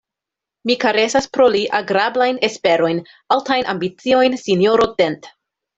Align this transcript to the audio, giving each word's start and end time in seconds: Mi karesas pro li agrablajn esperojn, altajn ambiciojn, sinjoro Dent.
Mi 0.69 0.77
karesas 0.83 1.27
pro 1.37 1.45
li 1.57 1.61
agrablajn 1.81 2.41
esperojn, 2.49 3.05
altajn 3.39 3.73
ambiciojn, 3.77 4.43
sinjoro 4.47 4.95
Dent. 5.03 5.35